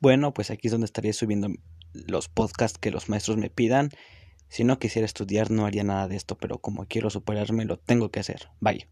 bueno, 0.00 0.34
pues 0.34 0.50
aquí 0.50 0.68
es 0.68 0.72
donde 0.72 0.86
estaría 0.86 1.12
subiendo 1.12 1.48
los 1.92 2.28
podcasts 2.28 2.78
que 2.78 2.90
los 2.90 3.08
maestros 3.08 3.36
me 3.36 3.50
pidan. 3.50 3.90
Si 4.48 4.64
no 4.64 4.78
quisiera 4.78 5.06
estudiar 5.06 5.50
no 5.50 5.66
haría 5.66 5.84
nada 5.84 6.08
de 6.08 6.16
esto, 6.16 6.36
pero 6.36 6.58
como 6.58 6.86
quiero 6.86 7.10
superarme 7.10 7.64
lo 7.64 7.78
tengo 7.78 8.10
que 8.10 8.20
hacer. 8.20 8.48
Bye. 8.60 8.90